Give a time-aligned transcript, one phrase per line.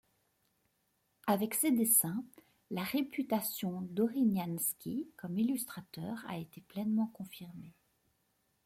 [1.27, 2.23] Avec ces dessins,
[2.71, 7.75] la réputation d’Orinianski comme illustrateur a été pleinement confirmée.